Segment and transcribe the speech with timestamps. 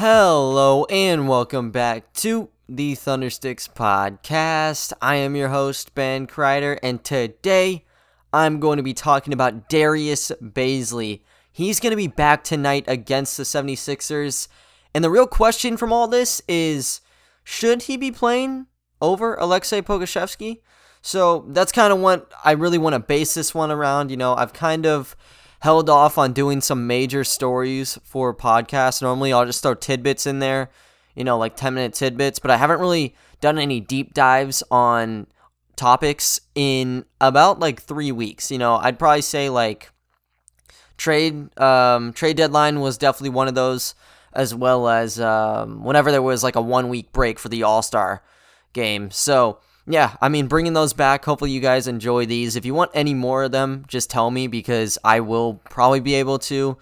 [0.00, 4.92] Hello and welcome back to the Thundersticks podcast.
[5.02, 7.84] I am your host, Ben Kreider, and today
[8.32, 11.22] I'm going to be talking about Darius Bazley.
[11.50, 14.46] He's going to be back tonight against the 76ers.
[14.94, 17.00] And the real question from all this is
[17.42, 18.66] should he be playing
[19.02, 20.60] over Alexei Pokusevski?
[21.02, 24.12] So that's kind of what I really want to base this one around.
[24.12, 25.16] You know, I've kind of
[25.60, 29.02] held off on doing some major stories for podcasts.
[29.02, 30.70] Normally, I'll just throw tidbits in there,
[31.14, 35.26] you know, like 10 minute tidbits, but I haven't really done any deep dives on
[35.76, 38.50] topics in about like three weeks.
[38.50, 39.90] You know, I'd probably say like
[40.96, 43.94] trade um, trade deadline was definitely one of those,
[44.32, 47.82] as well as um, whenever there was like a one week break for the All
[47.82, 48.22] Star
[48.72, 49.10] game.
[49.10, 49.58] So
[49.88, 51.24] yeah, I mean, bringing those back.
[51.24, 52.56] Hopefully, you guys enjoy these.
[52.56, 56.14] If you want any more of them, just tell me because I will probably be
[56.14, 56.76] able to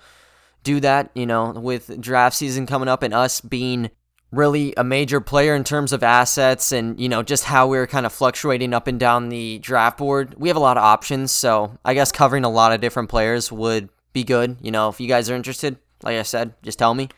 [0.64, 1.10] do that.
[1.14, 3.90] You know, with draft season coming up and us being
[4.32, 8.04] really a major player in terms of assets and you know just how we're kind
[8.04, 11.72] of fluctuating up and down the draft board we have a lot of options so
[11.84, 15.06] i guess covering a lot of different players would be good you know if you
[15.06, 17.08] guys are interested like i said just tell me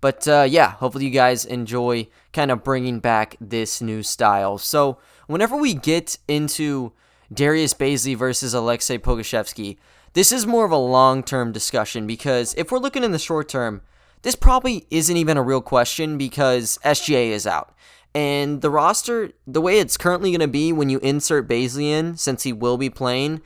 [0.00, 4.98] but uh, yeah hopefully you guys enjoy kind of bringing back this new style so
[5.26, 6.92] whenever we get into
[7.32, 9.76] Darius Bazley versus Alexei Pokusevski,
[10.14, 13.48] this is more of a long term discussion because if we're looking in the short
[13.48, 13.82] term,
[14.22, 17.74] this probably isn't even a real question because SGA is out.
[18.14, 22.16] And the roster, the way it's currently going to be when you insert Bazley in,
[22.16, 23.40] since he will be playing,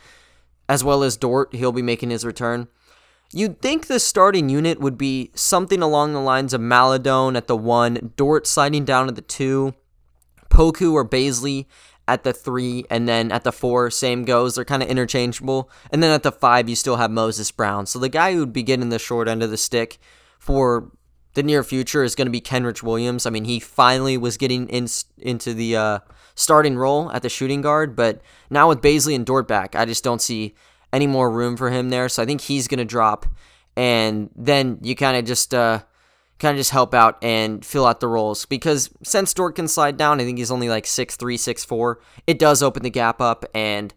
[0.69, 2.67] as well as Dort, he'll be making his return.
[3.33, 7.57] You'd think the starting unit would be something along the lines of Maledon at the
[7.57, 9.75] one, Dort sliding down to the two,
[10.57, 11.67] Poku or Bazley
[12.09, 14.55] at the three, and then at the four, same goes.
[14.55, 15.71] They're kind of interchangeable.
[15.91, 17.85] And then at the five, you still have Moses Brown.
[17.85, 19.99] So the guy who would be getting the short end of the stick
[20.39, 20.91] for
[21.35, 23.27] the near future is going to be Kenrich Williams.
[23.27, 24.87] I mean, he finally was getting in,
[25.19, 25.99] into the uh,
[26.35, 30.05] starting role at the shooting guard, but now with Bazley and Dort back, I just
[30.05, 30.55] don't see
[30.91, 32.09] any more room for him there.
[32.09, 33.27] So I think he's going to drop,
[33.77, 35.53] and then you kind of just.
[35.53, 35.81] Uh,
[36.39, 39.97] kind of just help out and fill out the roles because since Dort can slide
[39.97, 42.01] down, I think he's only like six three, six four.
[42.27, 43.95] It does open the gap up, and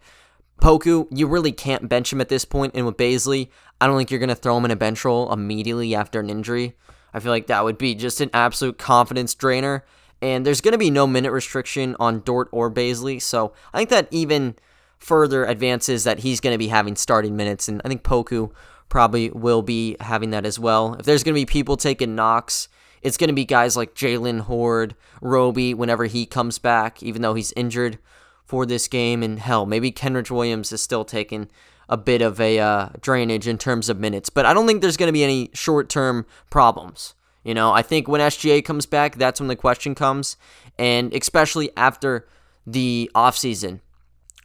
[0.62, 2.76] Poku, you really can't bench him at this point.
[2.76, 3.50] And with Bazley,
[3.80, 6.76] I don't think you're gonna throw him in a bench role immediately after an injury.
[7.14, 9.86] I feel like that would be just an absolute confidence drainer.
[10.22, 14.08] And there's gonna be no minute restriction on Dort or Bazley, so I think that
[14.12, 14.56] even
[14.98, 17.70] further advances that he's gonna be having starting minutes.
[17.70, 18.52] And I think Poku
[18.90, 20.96] probably will be having that as well.
[20.96, 22.68] If there's going to be people taking knocks,
[23.02, 27.36] it's going to be guys like Jalen Hoard, Roby, whenever he comes back, even though
[27.36, 28.00] he's injured
[28.44, 29.24] for this game.
[29.24, 31.50] And hell, maybe Kenrich Williams is still taking
[31.88, 34.30] a bit of a uh, drainage in terms of minutes.
[34.30, 37.14] But I don't think there's going to be any short term problems.
[37.44, 40.36] You know, I think when SGA comes back, that's when the question comes.
[40.78, 42.28] And especially after
[42.68, 43.80] the offseason,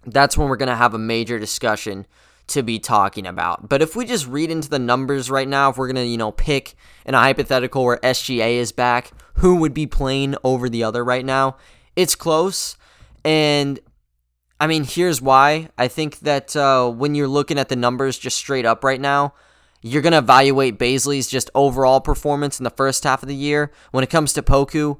[0.06, 2.06] that's when we're going to have a major discussion
[2.48, 3.68] to be talking about.
[3.68, 6.18] But if we just read into the numbers right now, if we're going to, you
[6.18, 6.74] know, pick
[7.06, 11.24] in a hypothetical where SGA is back, who would be playing over the other right
[11.24, 11.56] now?
[11.96, 12.76] It's close.
[13.24, 13.80] And
[14.60, 15.70] I mean, here's why.
[15.78, 19.34] I think that uh, when you're looking at the numbers just straight up right now,
[19.82, 23.70] you're going to evaluate Bazley's just overall performance in the first half of the year.
[23.90, 24.98] When it comes to Poku,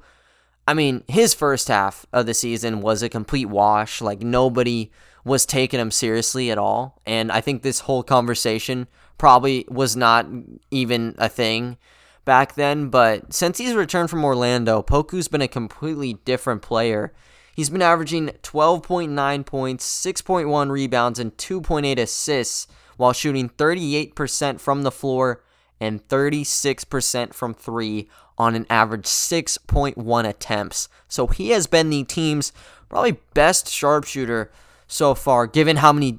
[0.67, 4.01] I mean, his first half of the season was a complete wash.
[4.01, 4.91] Like, nobody
[5.25, 7.01] was taking him seriously at all.
[7.07, 8.87] And I think this whole conversation
[9.19, 10.27] probably was not
[10.71, 11.77] even a thing
[12.25, 12.89] back then.
[12.89, 17.13] But since he's returned from Orlando, Poku's been a completely different player.
[17.55, 24.91] He's been averaging 12.9 points, 6.1 rebounds, and 2.8 assists while shooting 38% from the
[24.91, 25.43] floor
[25.81, 28.09] and 36% from three
[28.39, 30.89] on an average 6.1 attempts.
[31.09, 32.53] So he has been the team's
[32.89, 34.51] probably best sharpshooter
[34.87, 36.19] so far, given how many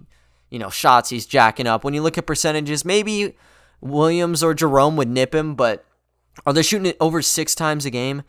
[0.50, 1.84] you know shots he's jacking up.
[1.84, 3.36] When you look at percentages, maybe
[3.82, 5.86] Williams or Jerome would nip him, but
[6.46, 8.24] are they shooting it over six times a game?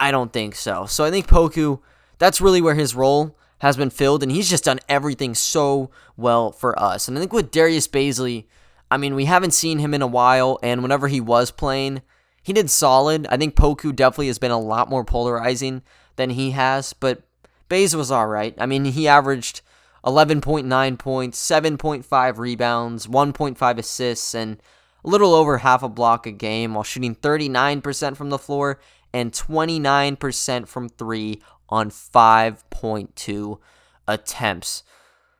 [0.00, 0.86] I don't think so.
[0.86, 1.80] So I think Poku,
[2.18, 6.52] that's really where his role has been filled, and he's just done everything so well
[6.52, 7.08] for us.
[7.08, 8.44] And I think with Darius Bazley,
[8.90, 12.02] I mean, we haven't seen him in a while, and whenever he was playing,
[12.48, 13.26] he did solid.
[13.28, 15.82] I think Poku definitely has been a lot more polarizing
[16.16, 17.20] than he has, but
[17.68, 18.54] Baze was all right.
[18.56, 19.60] I mean, he averaged
[20.02, 24.62] 11.9 points, 7.5 rebounds, 1.5 assists, and
[25.04, 28.80] a little over half a block a game while shooting 39% from the floor
[29.12, 33.58] and 29% from three on 5.2
[34.06, 34.82] attempts.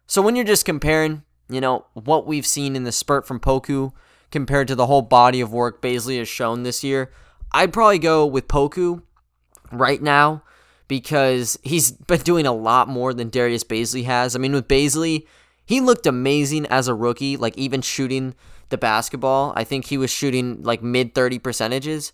[0.06, 3.92] So when you're just comparing, you know, what we've seen in the spurt from Poku
[4.30, 7.10] compared to the whole body of work Bazley has shown this year,
[7.52, 9.02] I'd probably go with Poku
[9.72, 10.42] right now
[10.86, 14.34] because he's been doing a lot more than Darius Bazley has.
[14.34, 15.26] I mean, with Bazley,
[15.64, 18.34] he looked amazing as a rookie, like even shooting
[18.70, 19.52] the basketball.
[19.54, 22.12] I think he was shooting like mid 30 percentages.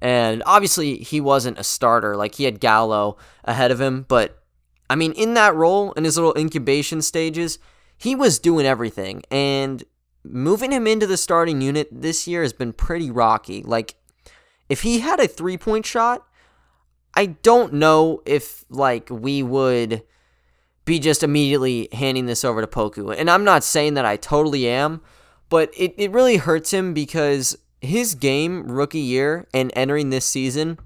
[0.00, 2.16] And obviously, he wasn't a starter.
[2.16, 4.04] Like, he had Gallo ahead of him.
[4.08, 4.42] But,
[4.90, 7.58] I mean, in that role, in his little incubation stages,
[7.96, 9.22] he was doing everything.
[9.30, 9.82] And
[10.30, 13.62] moving him into the starting unit this year has been pretty rocky.
[13.62, 13.94] Like,
[14.68, 16.26] if he had a three point shot,
[17.14, 20.02] I don't know if, like, we would
[20.84, 23.14] be just immediately handing this over to Poku.
[23.16, 25.00] And I'm not saying that I totally am,
[25.48, 30.78] but it, it really hurts him because his game rookie year and entering this season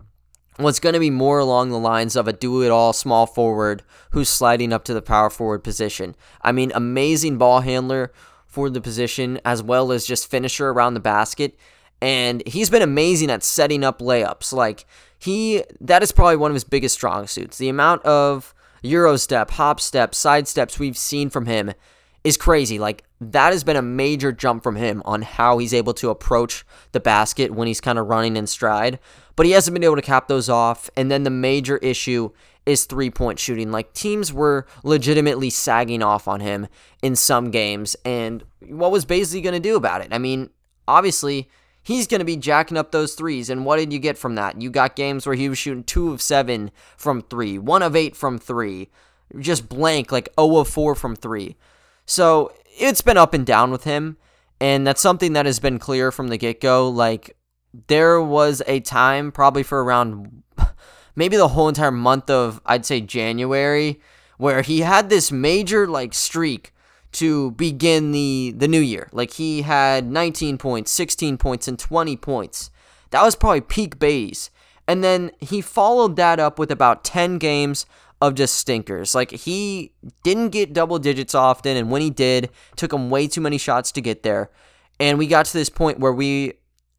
[0.59, 3.83] was going to be more along the lines of a do it all small forward
[4.11, 6.15] who's sliding up to the power forward position.
[6.43, 8.13] I mean, amazing ball handler
[8.51, 11.59] for the position as well as just finisher around the basket.
[12.03, 14.53] And he's been amazing at setting up layups.
[14.53, 14.87] Like,
[15.19, 17.59] he, that is probably one of his biggest strong suits.
[17.59, 21.73] The amount of Euro step, hop step, side steps we've seen from him
[22.25, 22.79] is crazy.
[22.79, 26.65] Like that has been a major jump from him on how he's able to approach
[26.93, 28.99] the basket when he's kind of running in stride.
[29.37, 30.91] But he hasn't been able to cap those off.
[30.97, 32.31] And then the major issue
[32.67, 33.71] is three point shooting.
[33.71, 36.69] Like teams were legitimately sagging off on him
[37.03, 37.97] in some games.
[38.05, 40.09] And what was Bazley going to do about it?
[40.13, 40.51] I mean,
[40.87, 41.49] obviously,
[41.83, 43.51] he's going to be jacking up those threes.
[43.51, 44.61] And what did you get from that?
[44.61, 48.15] You got games where he was shooting two of seven from three, one of eight
[48.17, 48.89] from three,
[49.39, 51.57] just blank, like 0 of four from three.
[52.07, 54.17] So it's been up and down with him.
[54.61, 56.89] And that's something that has been clear from the get go.
[56.91, 57.35] Like,
[57.87, 60.43] there was a time, probably for around
[61.21, 64.01] maybe the whole entire month of, I'd say, January,
[64.39, 66.73] where he had this major, like, streak
[67.13, 69.09] to begin the, the new year.
[69.13, 72.71] Like, he had 19 points, 16 points, and 20 points.
[73.11, 74.51] That was probably peak Bays.
[74.89, 77.85] And then he followed that up with about 10 games
[78.21, 79.15] of just stinkers.
[79.15, 79.93] Like he
[80.23, 83.93] didn't get double digits often, and when he did, took him way too many shots
[83.93, 84.51] to get there.
[84.99, 86.55] And we got to this point where we,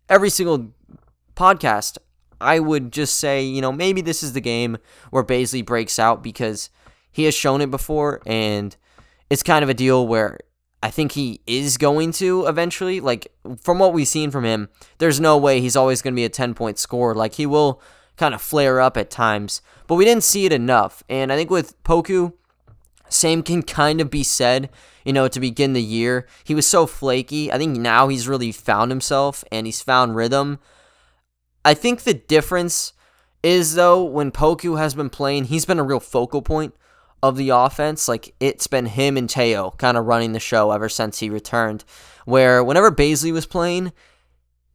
[0.10, 0.74] every single
[1.36, 1.98] podcast,
[2.42, 4.78] I would just say, you know, maybe this is the game
[5.10, 6.70] where Bazley breaks out because
[7.12, 8.76] he has shown it before, and
[9.30, 10.40] it's kind of a deal where
[10.84, 13.00] I think he is going to eventually.
[13.00, 16.26] Like, from what we've seen from him, there's no way he's always going to be
[16.26, 17.14] a 10 point scorer.
[17.16, 17.82] Like, he will
[18.18, 21.04] kind of flare up at times, but we didn't see it enough.
[21.10, 22.34] And I think with Poku,
[23.10, 24.70] same can kind of be said,
[25.04, 26.28] you know, to begin the year.
[26.44, 27.52] He was so flaky.
[27.52, 30.60] I think now he's really found himself and he's found rhythm.
[31.64, 32.94] I think the difference
[33.44, 36.76] is, though, when Poku has been playing, he's been a real focal point
[37.24, 38.08] of the offense.
[38.08, 41.84] Like, it's been him and Theo kind of running the show ever since he returned.
[42.26, 43.94] Where whenever Bazley was playing,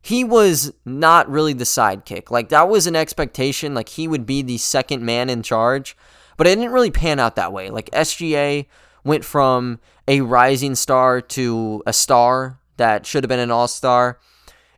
[0.07, 2.31] he was not really the sidekick.
[2.31, 5.97] Like that was an expectation like he would be the second man in charge,
[6.37, 7.71] but it didn't really pan out that way.
[7.71, 8.67] Like SGA
[9.03, 14.21] went from a rising star to a star that should have been an all-star.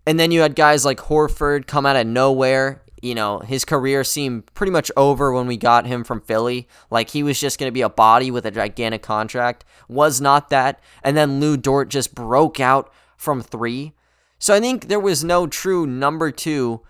[0.08, 2.82] And then you had guys like Horford come out of nowhere.
[3.02, 6.66] You know, his career seemed pretty much over when we got him from Philly.
[6.90, 9.64] Like he was just going to be a body with a gigantic contract.
[9.88, 10.81] Was not that.
[11.05, 13.92] And then Lou Dort just broke out from 3
[14.38, 16.80] so I think there was no true number two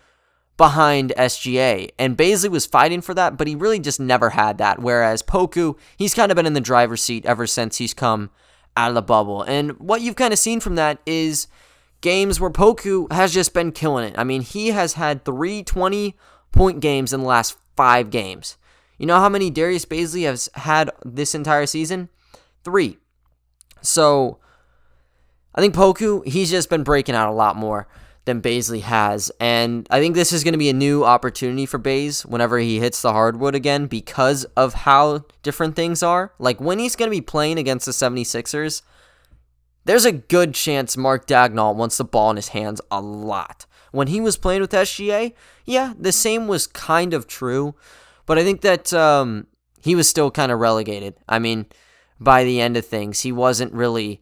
[0.56, 1.90] behind SGA.
[1.98, 4.80] And Bazley was fighting for that, but he really just never had that.
[4.80, 8.30] Whereas Poku, he's kind of been in the driver's seat ever since he's come
[8.76, 9.42] out of the bubble.
[9.42, 11.48] And what you've kind of seen from that is
[12.00, 14.14] games where Poku has just been killing it.
[14.18, 16.14] I mean, he has had three 20
[16.52, 18.56] point games in the last five games.
[18.98, 22.08] You know how many Darius Bazley has had this entire season?
[22.64, 22.98] Three.
[23.80, 24.38] So
[25.54, 27.88] I think Poku, he's just been breaking out a lot more
[28.24, 29.32] than Bazley has.
[29.40, 32.78] And I think this is going to be a new opportunity for Bays whenever he
[32.78, 36.32] hits the hardwood again because of how different things are.
[36.38, 38.82] Like when he's going to be playing against the 76ers,
[39.88, 43.64] there's a good chance Mark Daigneault wants the ball in his hands a lot.
[43.90, 45.32] When he was playing with SGA,
[45.64, 47.74] yeah, the same was kind of true.
[48.26, 49.46] But I think that um,
[49.80, 51.14] he was still kind of relegated.
[51.26, 51.64] I mean,
[52.20, 54.20] by the end of things, he wasn't really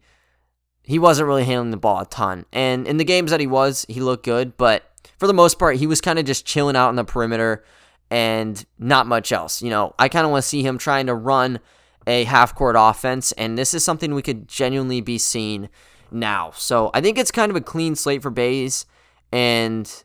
[0.83, 2.45] he wasn't really handling the ball a ton.
[2.53, 5.75] And in the games that he was, he looked good, but for the most part,
[5.75, 7.65] he was kind of just chilling out on the perimeter
[8.09, 9.61] and not much else.
[9.61, 11.59] You know, I kind of want to see him trying to run
[12.07, 15.69] a half court offense, and this is something we could genuinely be seeing
[16.09, 16.51] now.
[16.55, 18.85] So I think it's kind of a clean slate for Bays
[19.31, 20.03] and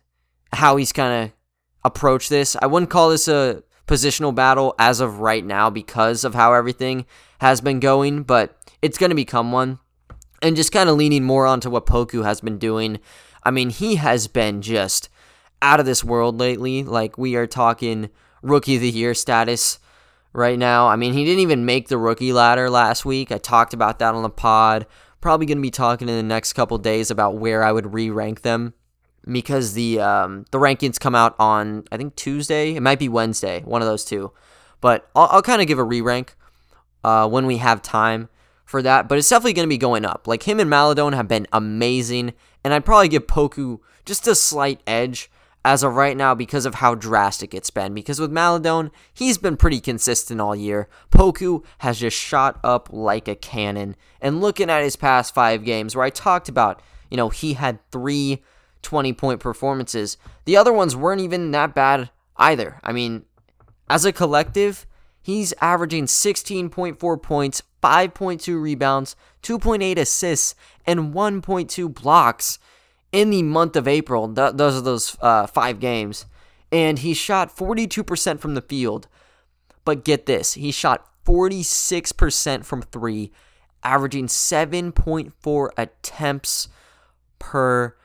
[0.52, 1.32] how he's kind of
[1.85, 2.56] approached this.
[2.61, 7.06] I wouldn't call this a positional battle as of right now because of how everything
[7.40, 9.78] has been going, but it's going to become one
[10.42, 12.99] and just kind of leaning more onto what Poku has been doing.
[13.44, 15.09] I mean, he has been just
[15.61, 16.82] out of this world lately.
[16.82, 18.11] Like we are talking
[18.42, 19.78] rookie of the year status
[20.33, 20.89] right now.
[20.89, 23.31] I mean, he didn't even make the rookie ladder last week.
[23.31, 24.87] I talked about that on the pod.
[25.21, 28.43] Probably going to be talking in the next couple days about where I would re-rank
[28.43, 28.75] them
[29.31, 32.75] because the um, the rankings come out on I think Tuesday.
[32.75, 34.33] It might be Wednesday, one of those two.
[34.81, 36.35] But I'll, I'll kind of give a re-rank
[37.05, 38.29] uh, when we have time
[38.65, 39.09] for that.
[39.09, 40.27] But it's definitely going to be going up.
[40.27, 42.33] Like him and Maledon have been amazing,
[42.65, 45.31] and I'd probably give Poku just a slight edge
[45.64, 47.95] as of right now because of how drastic it's been.
[47.95, 50.88] Because with Maledon, he's been pretty consistent all year.
[51.11, 53.97] Poku has just shot up like a cannon.
[54.21, 57.78] And looking at his past five games, where I talked about, you know, he had
[57.90, 58.42] three
[58.83, 62.81] 20 point performances, the other ones weren't even that bad either.
[62.83, 63.25] I mean,
[63.88, 64.87] as a collective,
[65.23, 70.54] he's averaging 16.4 points, 5.2 rebounds, 2.8 assists,
[70.87, 72.59] and 1.2 blocks
[73.12, 74.33] in the month of April.
[74.33, 76.26] Th- those are those uh, five games.
[76.73, 79.07] And he shot 42% from the field.
[79.85, 83.31] But get this, he shot 46% from three,
[83.83, 86.69] averaging 7.4 attempts
[87.38, 87.97] per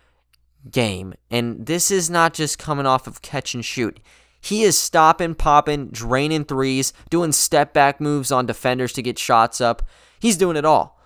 [0.69, 1.13] game.
[1.31, 3.99] And this is not just coming off of catch and shoot.
[4.39, 9.61] He is stopping, popping, draining threes, doing step back moves on defenders to get shots
[9.61, 9.83] up.
[10.19, 10.99] He's doing it all.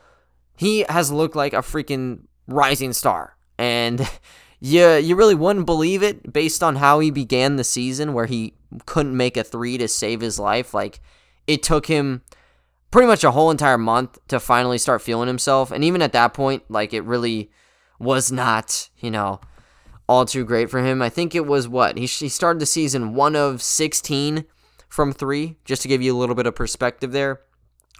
[0.58, 3.36] He has looked like a freaking rising star.
[3.62, 4.10] And
[4.60, 8.56] you, you really wouldn't believe it based on how he began the season, where he
[8.86, 10.74] couldn't make a three to save his life.
[10.74, 11.00] Like,
[11.46, 12.24] it took him
[12.89, 15.72] pretty much a whole entire month to finally start feeling himself.
[15.72, 17.51] And even at that point, like, it really
[18.00, 19.39] was not, you know,
[20.10, 21.01] all too great for him.
[21.01, 21.98] I think it was what?
[21.98, 24.46] He, he started the season one of 16
[24.89, 27.41] from three, just to give you a little bit of perspective there.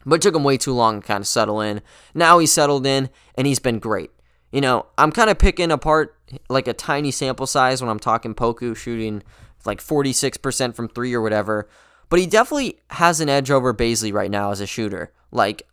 [0.06, 1.82] But it took him way too long to kind of settle in.
[2.16, 4.12] Now he's settled in, and he's been great.
[4.52, 6.18] You know, I'm kind of picking apart
[6.50, 9.24] like a tiny sample size when I'm talking Poku shooting
[9.66, 11.70] like 46% from three or whatever.
[12.10, 15.14] But he definitely has an edge over Bazley right now as a shooter.
[15.32, 15.68] Like,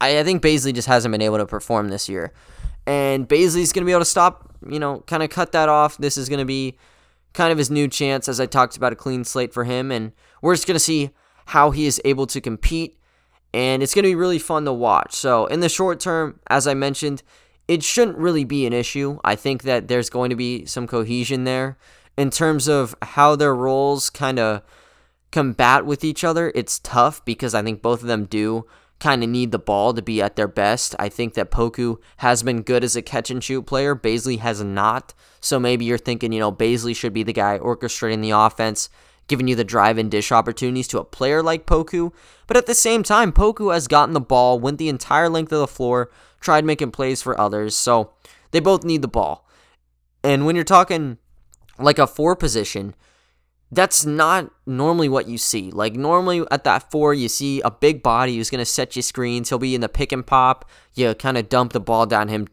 [0.00, 2.32] I, I think Bazley just hasn't been able to perform this year.
[2.84, 5.96] And Bazley's going to be able to stop you know, kind of cut that off.
[5.98, 6.76] This is going to be
[7.32, 9.90] kind of his new chance, as I talked about, a clean slate for him.
[9.90, 11.10] And we're just going to see
[11.46, 12.98] how he is able to compete.
[13.54, 15.14] And it's going to be really fun to watch.
[15.14, 17.22] So, in the short term, as I mentioned,
[17.68, 19.18] it shouldn't really be an issue.
[19.24, 21.78] I think that there's going to be some cohesion there
[22.16, 24.62] in terms of how their roles kind of
[25.30, 26.52] combat with each other.
[26.54, 28.66] It's tough because I think both of them do
[29.00, 30.94] kind of need the ball to be at their best.
[30.98, 33.96] I think that Poku has been good as a catch and shoot player.
[33.96, 35.12] Bazley has not.
[35.40, 38.88] So maybe you're thinking, you know, Bazley should be the guy orchestrating the offense,
[39.28, 42.12] giving you the drive and dish opportunities to a player like Poku.
[42.46, 45.60] But at the same time, Poku has gotten the ball, went the entire length of
[45.60, 46.10] the floor,
[46.40, 47.76] tried making plays for others.
[47.76, 48.12] So
[48.50, 49.48] they both need the ball.
[50.22, 51.18] And when you're talking
[51.78, 52.94] like a four position,
[53.70, 55.70] that's not normally what you see.
[55.70, 59.48] Like normally at that four, you see a big body who's gonna set you screens.
[59.48, 60.68] He'll be in the pick and pop.
[60.94, 62.48] You kind of dump the ball down him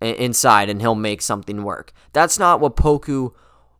[0.00, 1.92] inside, and he'll make something work.
[2.12, 3.32] That's not what Poku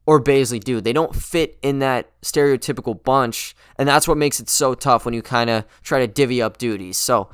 [0.07, 0.81] or Bazley do.
[0.81, 5.15] They don't fit in that stereotypical bunch, and that's what makes it so tough when
[5.15, 6.99] you kind of try to divvy up duties.
[6.99, 7.31] So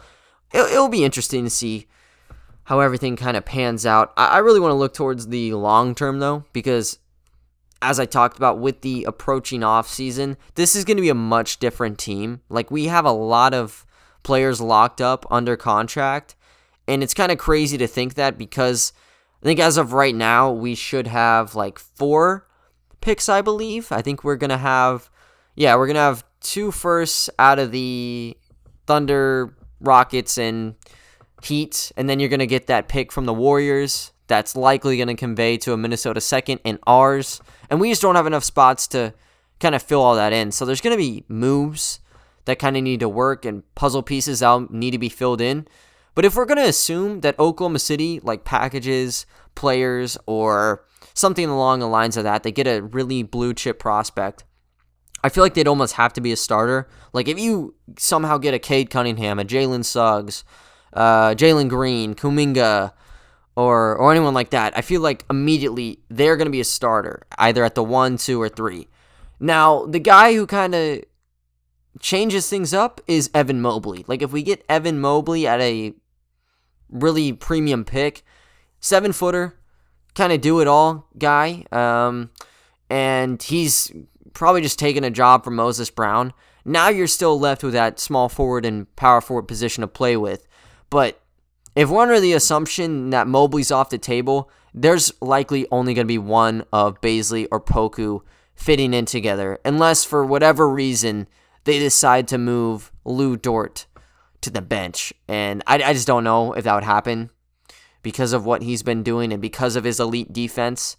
[0.52, 1.86] it'll, it'll be interesting to see
[2.64, 4.12] how everything kind of pans out.
[4.16, 6.98] I, I really want to look towards the long term though, because
[7.80, 11.14] as I talked about with the approaching off season, this is going to be a
[11.14, 12.42] much different team.
[12.48, 13.86] Like we have a lot of
[14.22, 16.34] players locked up under contract,
[16.86, 18.92] and it's kind of crazy to think that because
[19.42, 22.47] I think as of right now we should have like four
[23.00, 23.90] picks, I believe.
[23.92, 25.10] I think we're going to have
[25.58, 28.36] yeah, we're going to have two firsts out of the
[28.86, 30.76] Thunder, Rockets and
[31.42, 35.08] Heat, and then you're going to get that pick from the Warriors that's likely going
[35.08, 37.40] to convey to a Minnesota second and ours.
[37.68, 39.14] And we just don't have enough spots to
[39.58, 40.52] kind of fill all that in.
[40.52, 41.98] So there's going to be moves
[42.44, 45.66] that kind of need to work and puzzle pieces that need to be filled in.
[46.14, 49.26] But if we're going to assume that Oklahoma City, like packages,
[49.56, 50.84] players, or
[51.18, 54.44] something along the lines of that, they get a really blue chip prospect,
[55.22, 56.88] I feel like they'd almost have to be a starter.
[57.12, 60.44] Like if you somehow get a Cade Cunningham, a Jalen Suggs,
[60.92, 62.92] uh, Jalen Green, Kuminga,
[63.56, 67.26] or or anyone like that, I feel like immediately they're going to be a starter
[67.36, 68.86] either at the 1, 2 or 3.
[69.40, 71.04] Now, the guy who kind of
[72.00, 74.04] changes things up is Evan Mobley.
[74.06, 75.94] Like if we get Evan Mobley at a
[76.88, 78.22] really premium pick,
[78.78, 79.57] 7 footer,
[80.14, 81.64] kind of do it all guy.
[81.72, 82.30] Um,
[82.90, 83.92] and he's
[84.32, 86.32] probably just taking a job from Moses Brown.
[86.64, 90.46] Now you're still left with that small forward and power forward position to play with.
[90.90, 91.20] But
[91.74, 96.08] if we're under the assumption that Mobley's off the table, there's likely only going to
[96.08, 98.20] be one of Bazley or Poku
[98.54, 101.28] fitting in together, unless for whatever reason
[101.64, 103.86] they decide to move Lu Dort
[104.40, 105.12] to the bench.
[105.28, 107.30] And I, I just don't know if that would happen
[108.08, 110.96] because of what he's been doing and because of his elite defense.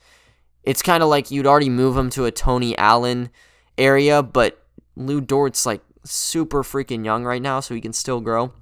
[0.62, 3.32] It's kind of like you'd already move him to a Tony Allen
[3.80, 4.64] area, but
[4.96, 8.54] Lou Dort's like super freaking young right now, so he can still grow.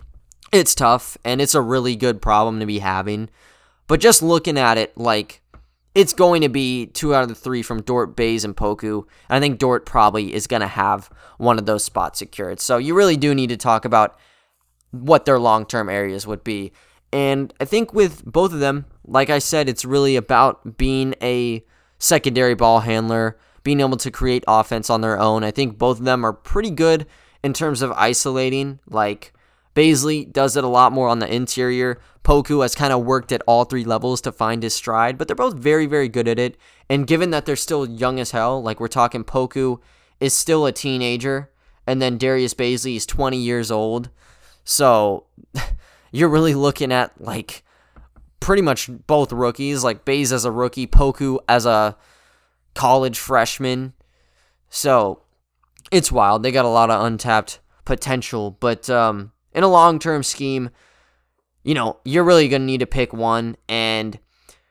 [0.53, 3.29] It's tough, and it's a really good problem to be having.
[3.85, 5.41] But just looking at it, like,
[5.93, 9.03] it's going to be two out of the three from Dort, Bays, and Poku.
[9.27, 12.61] And I think Dort probably is going to have one of those spots secured.
[12.61, 14.17] So you really do need to talk about
[14.91, 16.71] what their long term areas would be.
[17.11, 21.63] And I think with both of them, like I said, it's really about being a
[21.99, 25.43] secondary ball handler, being able to create offense on their own.
[25.43, 27.05] I think both of them are pretty good
[27.43, 28.79] in terms of isolating.
[28.89, 29.33] Like
[29.75, 31.99] Bazley does it a lot more on the interior.
[32.23, 35.35] Poku has kind of worked at all three levels to find his stride, but they're
[35.35, 36.57] both very, very good at it.
[36.89, 39.79] And given that they're still young as hell, like we're talking Poku
[40.19, 41.51] is still a teenager,
[41.85, 44.09] and then Darius Bazley is 20 years old.
[44.63, 45.25] So
[46.17, 47.63] you're really looking at like
[48.39, 51.95] pretty much both rookies, like Bays as a rookie, Poku as a
[52.73, 53.93] college freshman.
[54.69, 55.21] So
[55.91, 56.41] it's wild.
[56.41, 60.71] They got a lot of untapped potential, but um, in a long term scheme,
[61.63, 63.55] you know, you're really going to need to pick one.
[63.69, 64.17] And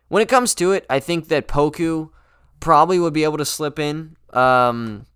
[0.09, 2.11] when it comes to it, I think that Poku
[2.59, 4.17] probably would be able to slip in.
[4.33, 5.07] Um,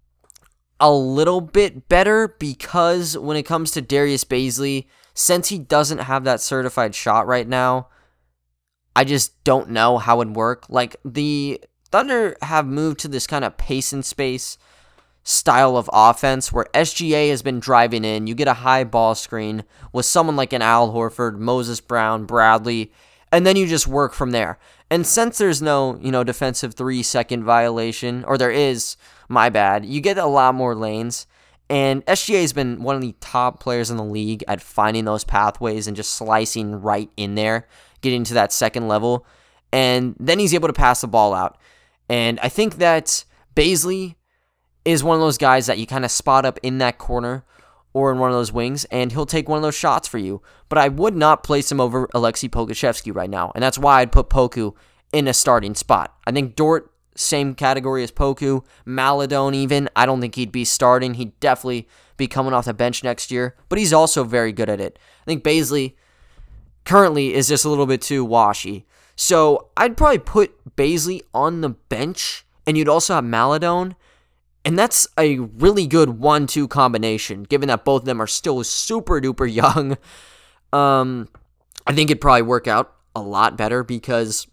[0.78, 6.24] a little bit better because when it comes to Darius Bazley, since he doesn't have
[6.24, 7.88] that certified shot right now,
[8.94, 10.66] I just don't know how it would work.
[10.68, 14.58] Like the Thunder have moved to this kind of pace and space
[15.22, 18.26] style of offense where SGA has been driving in.
[18.26, 22.92] You get a high ball screen with someone like an Al Horford, Moses Brown, Bradley,
[23.32, 24.58] and then you just work from there.
[24.90, 28.96] And since there's no, you know, defensive three second violation, or there is,
[29.28, 31.26] my bad, you get a lot more lanes.
[31.70, 35.22] And SGA has been one of the top players in the league at finding those
[35.22, 37.68] pathways and just slicing right in there,
[38.00, 39.24] getting to that second level.
[39.72, 41.56] And then he's able to pass the ball out.
[42.08, 44.16] And I think that Bazley
[44.84, 47.44] is one of those guys that you kind of spot up in that corner
[47.92, 50.42] or in one of those wings, and he'll take one of those shots for you.
[50.68, 54.12] But I would not place him over Alexei Pokusevski right now, and that's why I'd
[54.12, 54.74] put Poku
[55.12, 56.14] in a starting spot.
[56.26, 58.64] I think Dort, same category as Poku.
[58.84, 61.14] Maledon, even, I don't think he'd be starting.
[61.14, 64.80] He'd definitely be coming off the bench next year, but he's also very good at
[64.80, 64.98] it.
[65.22, 65.94] I think Bazley
[66.84, 68.86] currently is just a little bit too washy.
[69.16, 73.96] So I'd probably put Bazley on the bench, and you'd also have Maledon
[74.64, 78.62] and that's a really good one two combination, given that both of them are still
[78.64, 79.96] super duper young.
[80.72, 81.28] Um,
[81.86, 84.46] I think it'd probably work out a lot better because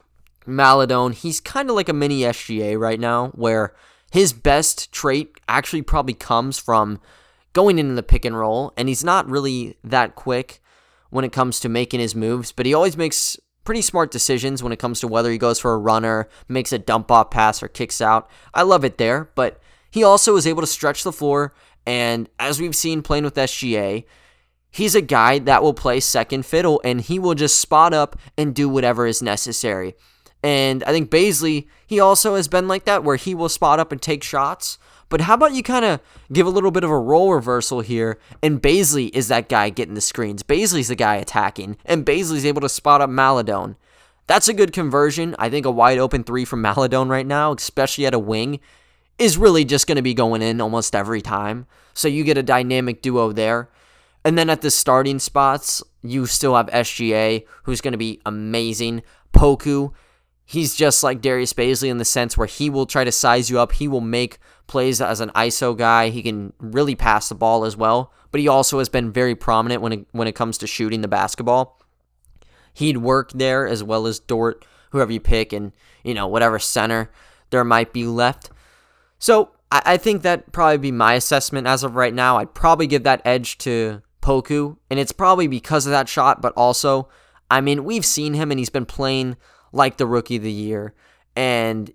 [0.48, 3.74] Maledon, he's kind of like a mini SGA right now, where
[4.12, 7.00] his best trait actually probably comes from
[7.54, 10.62] going into the pick and roll, and he's not really that quick
[11.10, 14.72] when it comes to making his moves, but he always makes pretty smart decisions when
[14.72, 17.68] it comes to whether he goes for a runner, makes a dump off pass, or
[17.68, 18.30] kicks out.
[18.54, 19.60] I love it there, but
[19.92, 21.54] he also is able to stretch the floor,
[21.86, 24.06] and as we've seen playing with SGA,
[24.70, 28.54] he's a guy that will play second fiddle and he will just spot up and
[28.54, 29.96] do whatever is necessary.
[30.44, 33.92] And I think Bazley, he also has been like that where he will spot up
[33.92, 34.78] and take shots.
[35.10, 38.20] But how about you kind of give a little bit of a role reversal here?
[38.44, 40.44] And Bazley is that guy getting the screens.
[40.44, 41.78] Bazley's the guy attacking.
[41.86, 43.78] And Bazley's able to spot up Maledon.
[44.28, 45.36] That's a good conversion.
[45.40, 48.60] I think a wide open three from Maledon right now, especially at a wing,
[49.18, 51.66] is really just going to be going in almost every time.
[51.94, 53.70] So you get a dynamic duo there.
[54.24, 59.04] And then at the starting spots, you still have SGA, who's going to be amazing.
[59.34, 59.94] Poku,
[60.48, 63.60] he's just like Darius Bazley in the sense where he will try to size you
[63.60, 63.74] up.
[63.74, 66.10] He will make plays as an ISO guy.
[66.10, 68.12] He can really pass the ball as well.
[68.32, 71.08] But he also has been very prominent when it, when it comes to shooting the
[71.08, 71.80] basketball.
[72.74, 77.12] He'd work there as well as Dort, whoever you pick, and you know whatever center
[77.50, 78.50] there might be left.
[79.20, 82.38] So I, I think that probably be my assessment as of right now.
[82.38, 86.54] I'd probably give that edge to Poku, and it's probably because of that shot, but
[86.56, 87.10] also,
[87.50, 89.38] I mean, we've seen him and he's been playing
[89.72, 90.94] like the rookie of the year.
[91.36, 91.92] And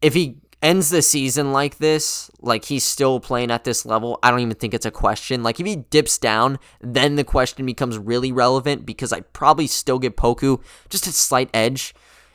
[0.00, 4.30] if he ends the season like this, like he's still playing at this level, I
[4.30, 5.42] don't even think it's a question.
[5.42, 9.98] Like if he dips down, then the question becomes really relevant because I'd probably still
[9.98, 11.94] get Poku just a slight edge,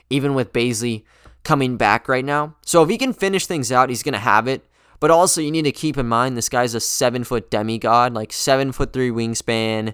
[0.09, 1.03] even with Bazley
[1.43, 2.55] coming back right now.
[2.65, 4.65] So if he can finish things out, he's to have it.
[4.99, 8.33] But also, you need to keep in mind this guy's a seven foot demigod, like
[8.33, 9.93] seven foot three wingspan.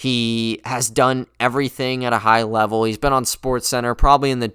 [0.00, 2.84] He has done everything at a high level.
[2.84, 4.54] He's been on Sports Center, probably in the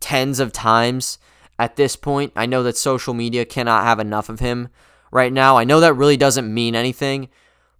[0.00, 1.18] tens of times
[1.58, 2.32] at this point.
[2.34, 4.70] I know that social media cannot have enough of him
[5.10, 5.58] right now.
[5.58, 7.28] I know that really doesn't mean anything,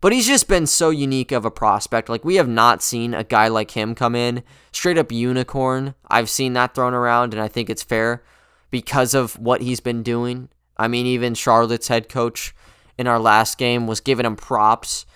[0.02, 2.10] but he's just been so unique of a prospect.
[2.10, 5.94] Like, we have not seen a guy like him come in, straight up unicorn.
[6.10, 8.22] I've seen that thrown around, and I think it's fair
[8.70, 10.50] because of what he's been doing.
[10.76, 12.54] I mean, even Charlotte's head coach
[12.98, 15.06] in our last game was giving him props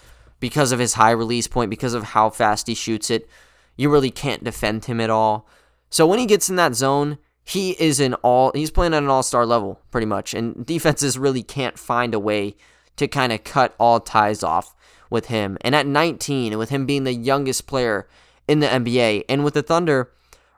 [0.45, 3.27] because of his high release point, because of how fast he shoots it.
[3.79, 5.49] You really can't defend him at all.
[5.89, 9.09] So when he gets in that zone, he is an all he's playing at an
[9.09, 12.57] all-star level pretty much and defenses really can't find a way
[12.97, 14.75] to kind of cut all ties off
[15.09, 15.57] with him.
[15.63, 18.07] And at 19, with him being the youngest player
[18.47, 20.11] in the NBA and with the Thunder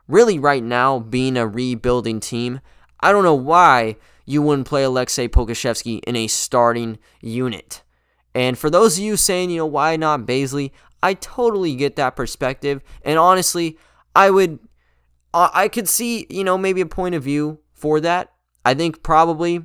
[0.09, 2.59] really right now being a rebuilding team,
[2.99, 3.95] I don't know why
[4.25, 7.83] you wouldn't play Aleksej Pokusevski in a starting unit.
[8.37, 10.69] And for those of you saying, you know, why not Bazley?
[11.01, 12.83] I totally get that perspective.
[13.01, 13.79] And honestly,
[14.15, 14.59] I would,
[15.33, 18.33] I could see, you know, maybe a point of view for that.
[18.63, 19.63] I think probably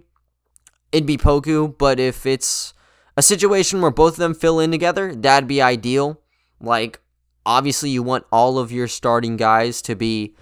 [0.90, 2.72] it'd be Poku, but if it's
[3.14, 6.22] a situation where both of them fill in together, that'd be ideal.
[6.58, 6.98] Like,
[7.44, 10.34] obviously, you want all of your starting guys to be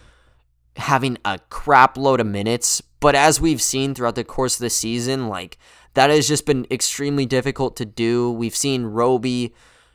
[0.77, 4.71] having a crap load of minutes, but as we've seen throughout the course of the
[4.71, 5.59] season, like,
[5.95, 8.31] that has just been extremely difficult to do.
[8.31, 9.55] We've seen Roby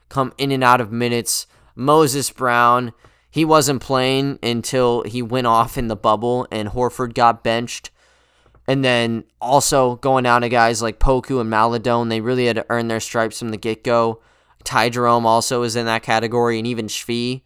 [0.10, 1.48] come in and out of minutes.
[1.76, 2.94] Moses Brown,
[3.30, 7.92] he wasn't playing until he went off in the bubble and Horford got benched.
[8.68, 12.66] And then also going down to guys like Poku and Maledon, they really had to
[12.70, 14.22] earn their stripes from the get go.
[14.64, 17.42] Ty Jerome also is in that category, and even Svi.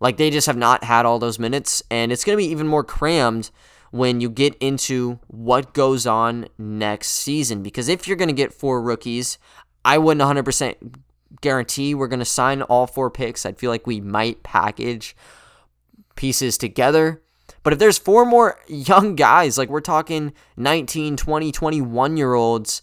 [0.00, 2.66] Like they just have not had all those minutes, and it's going to be even
[2.66, 3.50] more crammed
[3.90, 7.62] when you get into what goes on next season.
[7.62, 9.38] Because if you're going to get four rookies,
[9.84, 10.94] I wouldn't 100%
[11.40, 13.46] guarantee we're going to sign all four picks.
[13.46, 15.16] I feel like we might package
[16.16, 17.22] pieces together.
[17.62, 22.82] But if there's four more young guys, like we're talking 19, 20, 21 year olds,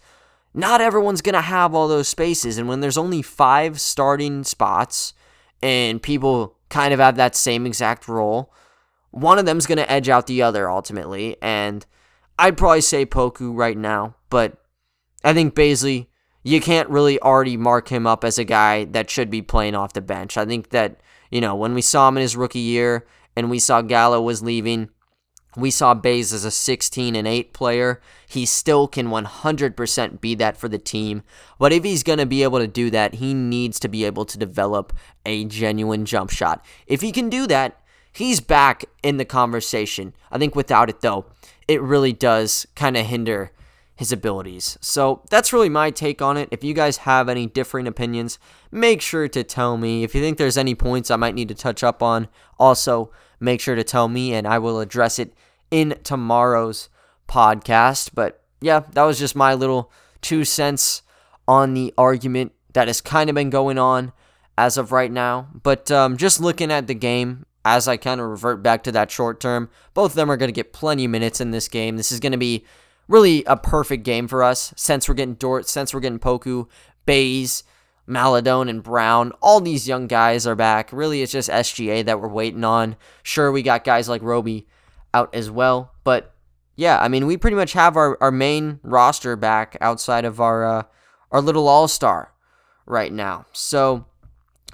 [0.53, 2.57] not everyone's going to have all those spaces.
[2.57, 5.13] And when there's only five starting spots
[5.61, 8.53] and people kind of have that same exact role,
[9.15, 11.37] one of them's going to edge out the other ultimately.
[11.41, 11.85] And
[12.37, 14.57] I'd probably say Poku right now, but
[15.23, 16.07] I think Bazley,
[16.43, 19.93] you can't really already mark him up as a guy that should be playing off
[19.93, 20.37] the bench.
[20.37, 20.99] I think that,
[21.31, 24.41] you know, when we saw him in his rookie year, and we saw Gallo was
[24.41, 24.89] leaving.
[25.57, 28.01] We saw Bays as a 16 and 8 player.
[28.27, 31.23] He still can 100% be that for the team.
[31.59, 34.25] But if he's going to be able to do that, he needs to be able
[34.25, 34.93] to develop
[35.25, 36.63] a genuine jump shot.
[36.87, 37.81] If he can do that,
[38.15, 40.13] he's back in the conversation.
[40.31, 41.25] I think without it, though,
[41.67, 43.51] it really does kind of hinder
[43.95, 44.77] his abilities.
[44.81, 46.49] So that's really my take on it.
[46.51, 48.37] If you guys have any differing opinions,
[48.71, 50.03] make sure to tell me.
[50.03, 52.27] If you think there's any points I might need to touch up on,
[52.59, 55.33] also make sure to tell me and I will address it
[55.71, 56.89] in tomorrow's
[57.27, 58.11] podcast.
[58.13, 61.01] But yeah, that was just my little two cents
[61.47, 64.11] on the argument that has kind of been going on
[64.57, 65.47] as of right now.
[65.63, 69.09] But um, just looking at the game, as I kind of revert back to that
[69.09, 71.97] short term, both of them are going to get plenty of minutes in this game.
[71.97, 72.63] This is going to be
[73.07, 76.67] really a perfect game for us since we're getting Dort, since we're getting Poku,
[77.07, 77.63] Bays,
[78.05, 79.31] Maledon and Brown.
[79.41, 80.93] All these young guys are back.
[80.93, 82.95] Really, it's just SGA that we're waiting on.
[83.23, 84.67] Sure, we got guys like Roby
[85.11, 85.91] out as well.
[86.03, 86.35] But
[86.75, 90.65] yeah, I mean, we pretty much have our, our main roster back outside of our
[90.65, 90.83] uh,
[91.31, 92.31] our little all star
[92.85, 93.47] right now.
[93.53, 94.05] So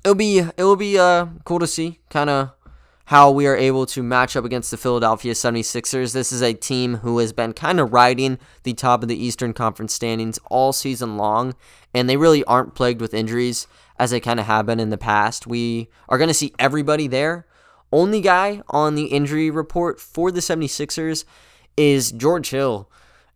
[0.03, 2.51] it'll be it'll be uh cool to see kind of
[3.11, 6.13] how we are able to match up against the Philadelphia 76ers.
[6.13, 9.51] This is a team who has been kind of riding the top of the Eastern
[9.51, 11.53] Conference standings all season long,
[11.93, 13.67] and they really aren't plagued with injuries
[13.99, 15.45] as they kind of have been in the past.
[15.45, 17.45] We are going to see everybody there.
[17.91, 21.25] Only guy on the injury report for the 76ers
[21.75, 22.89] is George Hill,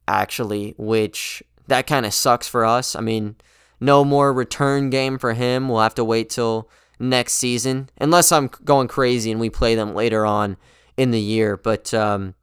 [0.08, 2.96] actually, which that kind of sucks for us.
[2.96, 3.36] I mean,
[3.82, 5.68] no more return game for him.
[5.68, 9.94] We'll have to wait till next season, unless I'm going crazy and we play them
[9.94, 10.58] later on
[10.98, 11.58] in the year.
[11.58, 12.36] But um,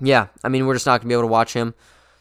[0.00, 1.74] yeah, I mean, we're just not going to be able to watch him.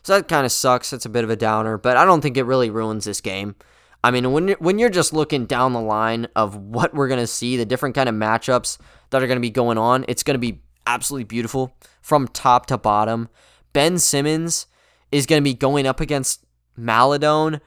[0.04, 0.90] So that kind of sucks.
[0.90, 3.56] That's a bit of a downer, but I don't think it really ruins this game.
[4.04, 7.28] I mean, when when you're just looking down the line of what we're going to
[7.28, 8.80] see, the different kind of matchups
[9.12, 12.66] that are going to be going on, it's going to be absolutely beautiful from top
[12.68, 13.30] to bottom.
[13.74, 14.66] Ben Simmons
[15.12, 16.44] is going to be going up against
[16.76, 17.56] Maledon.
[17.56, 17.60] I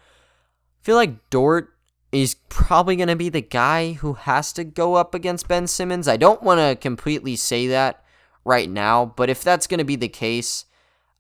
[0.83, 1.74] feel like Dort
[2.15, 6.07] is probably going to be the guy who has to go up against Ben Simmons.
[6.07, 8.05] I don't want to completely say that
[8.45, 10.65] right now, but if that's going to be the case,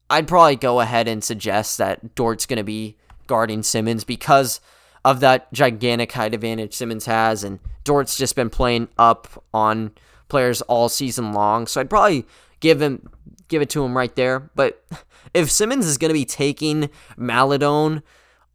[0.09, 4.61] I'd probably go ahead and suggest that Dort's going to be guarding Simmons because
[5.05, 9.93] of that gigantic height advantage Simmons has, and Dort's just been playing up on
[10.29, 11.67] players all season long.
[11.67, 12.25] So I'd probably
[12.61, 13.11] give him
[13.49, 14.51] give it to him right there.
[14.55, 14.85] But
[15.35, 18.03] if Simmons is going to be taking Maledon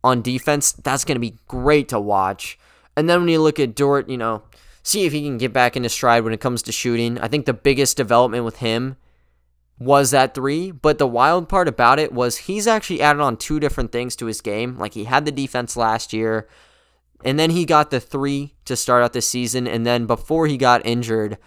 [0.04, 2.58] on defense, that's going to be great to watch.
[2.96, 4.44] And then when you look at Dort, you know,
[4.84, 7.20] see if he can get back into stride when it comes to shooting.
[7.20, 8.98] I think the biggest development with him
[9.78, 10.72] was that three.
[10.72, 14.26] But the wild part about it was he's actually added on two different things to
[14.26, 14.78] his game.
[14.78, 16.48] Like he had the defense last year,
[17.24, 19.68] and then he got the three to start out the season.
[19.68, 21.38] And then before he got injured,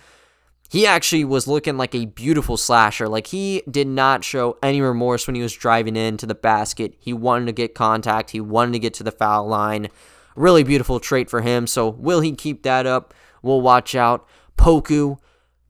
[0.73, 3.07] he actually was looking like a beautiful slasher.
[3.07, 6.95] Like he did not show any remorse when he was driving into the basket.
[6.99, 9.91] He wanted to get contact, he wanted to get to the foul line.
[10.35, 11.67] Really beautiful trait for him.
[11.67, 13.13] So will he keep that up?
[13.43, 14.27] We'll watch out.
[14.57, 15.19] Poku.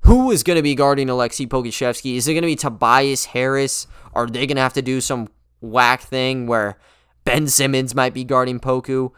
[0.02, 2.14] Who is going to be guarding Alexei Pokusevski?
[2.14, 3.88] Is it going to be Tobias Harris?
[4.14, 5.28] Are they going to have to do some
[5.60, 6.78] whack thing where
[7.24, 9.10] Ben Simmons might be guarding Poku?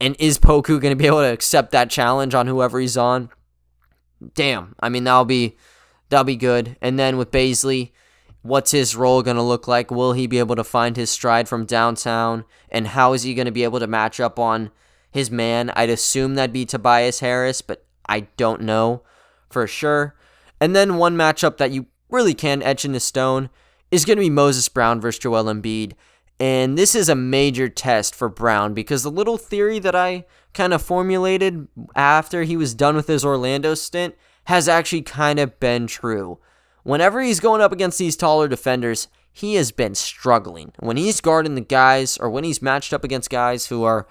[0.00, 3.30] And is Poku going to be able to accept that challenge on whoever he's on?
[4.34, 4.74] Damn.
[4.80, 5.56] I mean, that'll be
[6.08, 6.76] that'll be good.
[6.80, 7.92] And then with Bazley,
[8.42, 9.90] what's his role going to look like?
[9.90, 12.44] Will he be able to find his stride from downtown?
[12.70, 14.70] And how is he going to be able to match up on
[15.10, 15.70] his man?
[15.70, 19.02] I'd assume that'd be Tobias Harris, but I don't know
[19.50, 20.14] for sure.
[20.60, 23.50] And then one matchup that you really can't etch into stone
[23.90, 25.92] is going to be Moses Brown versus Joel Embiid.
[26.40, 30.74] And this is a major test for Brown because the little theory that I kind
[30.74, 35.86] of formulated after he was done with his Orlando stint has actually kind of been
[35.86, 36.38] true.
[36.82, 40.72] Whenever he's going up against these taller defenders, he has been struggling.
[40.80, 44.06] When he's guarding the guys or when he's matched up against guys who are,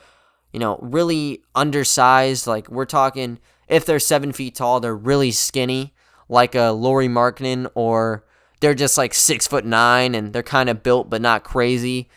[0.51, 5.93] you know, really undersized, like we're talking if they're seven feet tall, they're really skinny,
[6.27, 8.25] like a Lauri Markkanen or
[8.63, 12.07] they're just like six foot nine and they're kind of built but not crazy.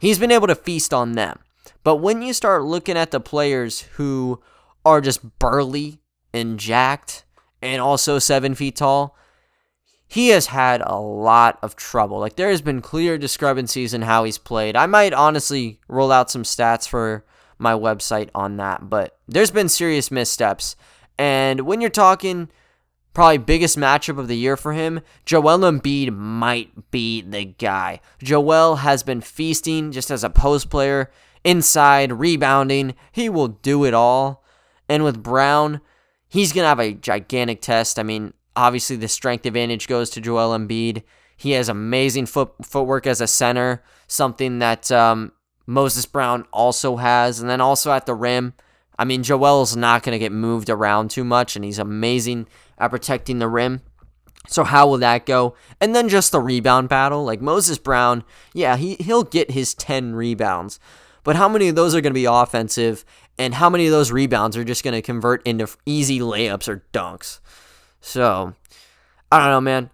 [0.00, 1.38] He's been able to feast on them.
[1.84, 4.42] But when you start looking at the players who
[4.84, 6.00] are just burly
[6.34, 7.24] and jacked
[7.62, 9.16] and also seven feet tall,
[10.08, 12.18] he has had a lot of trouble.
[12.18, 14.74] Like there has been clear discrepancies in how he's played.
[14.74, 17.24] I might honestly roll out some stats for
[17.58, 20.74] my website on that, but there's been serious missteps.
[21.16, 22.48] And when you're talking
[23.14, 28.00] probably biggest matchup of the year for him, Joel Embiid might be the guy.
[28.22, 31.10] Joel has been feasting just as a post player,
[31.44, 32.94] inside, rebounding.
[33.10, 34.44] He will do it all.
[34.88, 35.80] And with Brown,
[36.28, 37.98] he's going to have a gigantic test.
[37.98, 41.02] I mean, obviously the strength advantage goes to Joel Embiid.
[41.36, 45.32] He has amazing foot footwork as a center, something that um,
[45.66, 47.40] Moses Brown also has.
[47.40, 48.54] And then also at the rim,
[48.98, 52.46] I mean, Joel's not going to get moved around too much, and he's amazing
[52.82, 53.80] at protecting the rim.
[54.48, 55.54] So how will that go?
[55.80, 57.24] And then just the rebound battle.
[57.24, 60.80] Like Moses Brown, yeah, he, he'll get his 10 rebounds.
[61.22, 63.04] But how many of those are going to be offensive?
[63.38, 66.84] And how many of those rebounds are just going to convert into easy layups or
[66.92, 67.38] dunks?
[68.00, 68.54] So,
[69.30, 69.90] I don't know, man.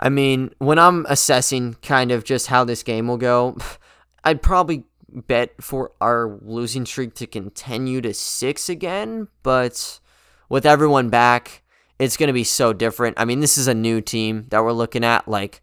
[0.00, 3.56] I mean, when I'm assessing kind of just how this game will go,
[4.24, 9.28] I'd probably bet for our losing streak to continue to six again.
[9.44, 10.00] But
[10.48, 11.62] with everyone back,
[11.98, 13.18] it's going to be so different.
[13.18, 15.26] I mean, this is a new team that we're looking at.
[15.28, 15.62] Like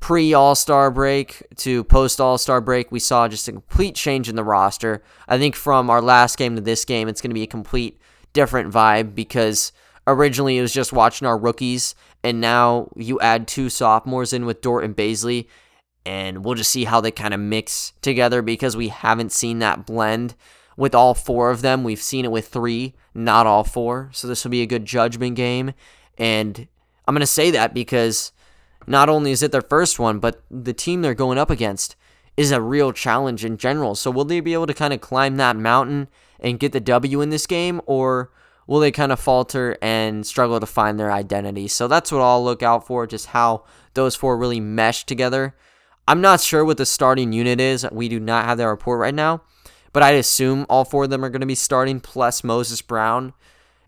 [0.00, 4.28] pre All Star break to post All Star break, we saw just a complete change
[4.28, 5.02] in the roster.
[5.28, 8.00] I think from our last game to this game, it's going to be a complete
[8.32, 9.72] different vibe because
[10.06, 14.60] originally it was just watching our rookies, and now you add two sophomores in with
[14.60, 15.46] Dort and Bazley,
[16.04, 19.86] and we'll just see how they kind of mix together because we haven't seen that
[19.86, 20.34] blend
[20.76, 21.84] with all four of them.
[21.84, 24.10] We've seen it with three, not all four.
[24.12, 25.72] So this will be a good judgment game.
[26.18, 26.68] And
[27.06, 28.32] I'm going to say that because
[28.86, 31.96] not only is it their first one, but the team they're going up against
[32.36, 33.94] is a real challenge in general.
[33.94, 36.08] So will they be able to kind of climb that mountain
[36.40, 37.80] and get the W in this game?
[37.86, 38.30] Or
[38.66, 41.68] will they kind of falter and struggle to find their identity?
[41.68, 45.54] So that's what I'll look out for, just how those four really mesh together.
[46.08, 47.86] I'm not sure what the starting unit is.
[47.90, 49.42] We do not have that report right now
[49.94, 53.32] but I'd assume all four of them are going to be starting plus Moses Brown.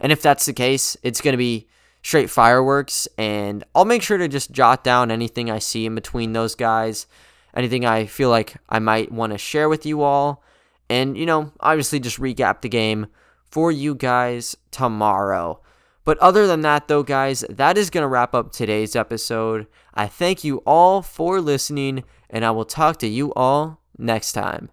[0.01, 1.67] And if that's the case, it's going to be
[2.01, 3.09] straight fireworks.
[3.19, 7.09] And I'll make sure to just jot down anything I see in between those guys,
[7.55, 10.45] anything I feel like I might want to share with you all.
[10.89, 13.09] And, you know, obviously just recap the game
[13.51, 15.61] for you guys tomorrow.
[16.05, 19.67] But other than that, though, guys, that is going to wrap up today's episode.
[19.93, 24.71] I thank you all for listening, and I will talk to you all next time.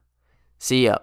[0.60, 0.98] See ya.